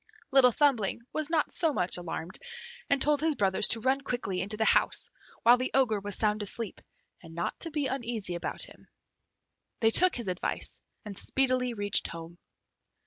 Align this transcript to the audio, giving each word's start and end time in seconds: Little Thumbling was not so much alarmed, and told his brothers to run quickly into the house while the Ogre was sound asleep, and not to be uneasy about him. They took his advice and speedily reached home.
Little 0.31 0.51
Thumbling 0.51 1.03
was 1.13 1.29
not 1.29 1.51
so 1.51 1.73
much 1.73 1.95
alarmed, 1.95 2.39
and 2.89 2.99
told 2.99 3.21
his 3.21 3.35
brothers 3.35 3.67
to 3.67 3.79
run 3.81 4.01
quickly 4.01 4.41
into 4.41 4.57
the 4.57 4.65
house 4.65 5.11
while 5.43 5.57
the 5.57 5.69
Ogre 5.75 5.99
was 5.99 6.15
sound 6.15 6.41
asleep, 6.41 6.81
and 7.21 7.35
not 7.35 7.59
to 7.59 7.69
be 7.69 7.85
uneasy 7.85 8.33
about 8.33 8.63
him. 8.63 8.87
They 9.79 9.91
took 9.91 10.15
his 10.15 10.27
advice 10.27 10.79
and 11.05 11.15
speedily 11.15 11.75
reached 11.75 12.07
home. 12.07 12.39